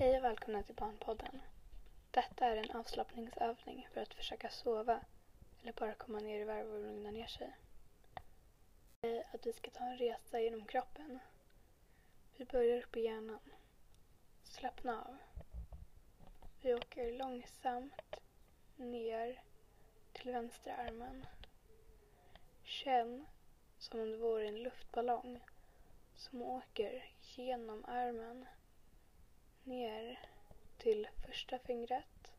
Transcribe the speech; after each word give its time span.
Hej 0.00 0.16
och 0.16 0.24
välkomna 0.24 0.62
till 0.62 0.74
Barnpodden. 0.74 1.40
Detta 2.10 2.46
är 2.46 2.56
en 2.56 2.76
avslappningsövning 2.76 3.88
för 3.92 4.00
att 4.00 4.14
försöka 4.14 4.50
sova 4.50 5.00
eller 5.62 5.72
bara 5.72 5.94
komma 5.94 6.20
ner 6.20 6.40
i 6.40 6.44
varv 6.44 6.72
och 6.72 6.80
lugna 6.80 7.10
ner 7.10 7.26
sig. 7.26 7.56
Säg 9.00 9.24
att 9.32 9.46
vi 9.46 9.52
ska 9.52 9.70
ta 9.70 9.84
en 9.84 9.98
resa 9.98 10.40
genom 10.40 10.64
kroppen. 10.64 11.18
Vi 12.36 12.44
börjar 12.44 12.82
uppe 12.82 13.00
i 13.00 13.04
hjärnan. 13.04 13.40
Slappna 14.42 15.04
av. 15.04 15.16
Vi 16.62 16.74
åker 16.74 17.12
långsamt 17.12 18.20
ner 18.76 19.42
till 20.12 20.32
vänstra 20.32 20.76
armen. 20.76 21.26
Känn 22.62 23.26
som 23.78 24.00
om 24.00 24.10
det 24.10 24.16
vore 24.16 24.48
en 24.48 24.62
luftballong 24.62 25.40
som 26.16 26.42
åker 26.42 27.10
genom 27.36 27.84
armen 27.84 28.46
ner 29.64 30.20
till 30.78 31.08
första 31.26 31.58
fingret, 31.58 32.32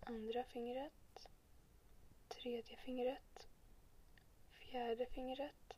andra 0.00 0.44
fingret, 0.44 1.28
tredje 2.28 2.76
fingret, 2.76 3.48
fjärde 4.50 5.06
fingret 5.06 5.76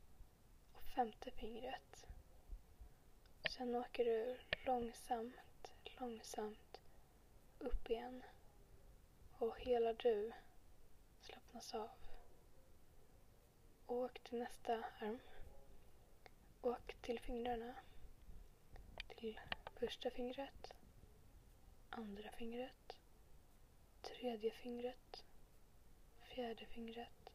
och 0.72 0.82
femte 0.82 1.30
fingret. 1.30 2.06
Sen 3.50 3.74
åker 3.74 4.04
du 4.04 4.38
långsamt, 4.66 5.72
långsamt 6.00 6.80
upp 7.58 7.90
igen 7.90 8.22
och 9.38 9.60
hela 9.60 9.92
du 9.92 10.32
slappnas 11.20 11.74
av. 11.74 11.90
Åk 13.86 14.18
till 14.18 14.38
nästa 14.38 14.84
arm. 15.00 15.18
Åk 16.62 16.96
till 17.02 17.20
fingrarna. 17.20 17.74
Till 19.08 19.40
första 19.80 20.10
fingret, 20.10 20.72
andra 21.90 22.30
fingret, 22.30 22.96
tredje 24.02 24.50
fingret, 24.50 25.24
fjärde 26.20 26.66
fingret, 26.66 27.30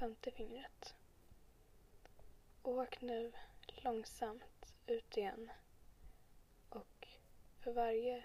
femte 0.00 0.30
fingret. 0.30 0.94
Åk 2.62 3.00
nu 3.00 3.32
långsamt 3.66 4.74
ut 4.86 5.16
igen 5.16 5.50
och 6.68 7.08
för 7.60 7.72
varje 7.72 8.24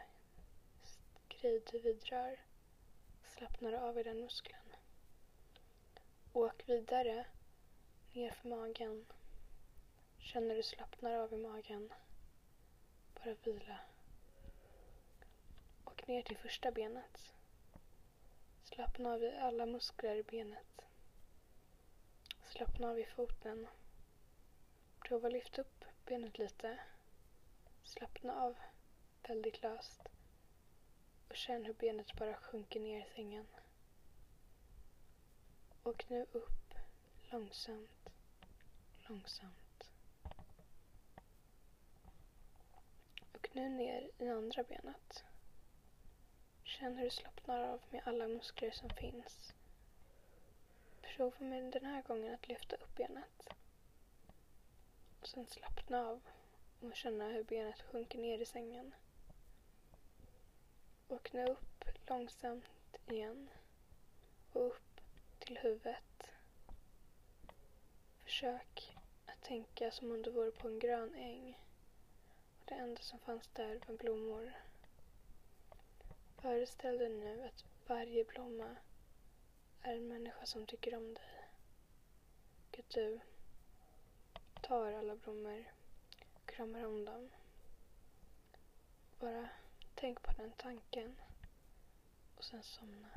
grej 1.28 1.64
du 1.72 1.80
vidrör 1.80 2.40
slappnar 3.24 3.72
du 3.72 3.78
av 3.78 4.00
i 4.00 4.04
den 4.04 4.22
muskeln. 4.22 4.76
Åk 6.34 6.70
vidare 6.70 7.26
ner 8.14 8.32
för 8.32 8.50
magen. 8.50 9.06
Känner 10.20 10.56
du 10.56 10.64
slappnar 10.64 11.14
av 11.14 11.34
i 11.34 11.38
magen. 11.38 11.94
Bara 13.16 13.34
vila. 13.34 13.80
Och 15.84 16.08
ner 16.08 16.22
till 16.22 16.38
första 16.38 16.72
benet. 16.72 17.34
Slappna 18.64 19.14
av 19.14 19.24
i 19.24 19.38
alla 19.38 19.66
muskler 19.66 20.16
i 20.16 20.24
benet. 20.24 20.82
Slappna 22.44 22.90
av 22.90 23.00
i 23.00 23.06
foten. 23.06 23.68
Prova 25.00 25.30
lyfta 25.30 25.62
upp 25.62 25.86
benet 26.06 26.38
lite. 26.38 26.80
Slappna 27.84 28.42
av 28.42 28.56
väldigt 29.28 29.62
löst. 29.62 30.02
Och 31.30 31.36
känn 31.36 31.66
hur 31.66 31.74
benet 31.74 32.14
bara 32.16 32.36
sjunker 32.36 32.80
ner 32.80 33.06
i 33.06 33.10
sängen. 33.16 33.48
Och 35.84 36.06
nu 36.10 36.26
upp 36.32 36.74
långsamt, 37.32 38.10
långsamt. 39.08 39.90
Och 43.34 43.43
nu 43.54 43.70
ner 43.70 44.10
i 44.18 44.28
andra 44.30 44.64
benet. 44.64 45.24
Känn 46.64 46.98
hur 46.98 47.04
du 47.04 47.10
slappnar 47.10 47.64
av 47.64 47.82
med 47.90 48.02
alla 48.06 48.28
muskler 48.28 48.72
som 48.72 48.90
finns. 48.90 49.54
Prova 51.02 51.40
med 51.40 51.72
den 51.72 51.86
här 51.86 52.02
gången 52.02 52.34
att 52.34 52.48
lyfta 52.48 52.76
upp 52.76 52.96
benet. 52.96 53.50
Sen 55.24 55.48
slappna 55.48 56.08
av 56.08 56.22
och 56.82 56.96
känna 56.96 57.28
hur 57.28 57.44
benet 57.44 57.82
sjunker 57.82 58.20
ner 58.20 58.40
i 58.40 58.46
sängen. 58.46 58.94
Och 61.08 61.30
nu 61.34 61.46
upp 61.46 61.86
långsamt 62.08 62.98
igen. 63.08 63.50
Och 64.54 64.66
upp 64.66 65.02
till 65.40 65.58
huvudet. 65.58 66.30
Försök 68.24 68.98
att 69.26 69.42
tänka 69.44 69.92
som 69.92 70.12
om 70.12 70.22
du 70.22 70.32
vore 70.32 70.52
på 70.52 70.68
en 70.68 70.80
grön 70.80 71.16
äng. 71.16 71.58
Och 72.64 72.70
det 72.70 72.76
enda 72.76 73.02
som 73.02 73.20
fanns 73.20 73.50
där 73.54 73.80
var 73.88 73.96
blommor. 73.96 74.54
Föreställ 76.38 76.98
dig 76.98 77.10
nu 77.10 77.44
att 77.44 77.66
varje 77.88 78.24
blomma 78.24 78.76
är 79.82 79.96
en 79.96 80.08
människa 80.08 80.46
som 80.46 80.66
tycker 80.66 80.96
om 80.96 81.14
dig. 81.14 81.48
Och 82.72 82.80
att 82.80 82.90
du 82.90 83.20
tar 84.62 84.94
alla 84.94 85.16
blommor 85.16 85.66
och 86.34 86.50
kramar 86.50 86.86
om 86.86 87.06
dem. 87.06 87.30
Bara 89.20 89.50
tänk 89.96 90.22
på 90.22 90.32
den 90.32 90.52
tanken 90.52 91.16
och 92.38 92.44
sen 92.44 92.64
somna. 92.64 93.10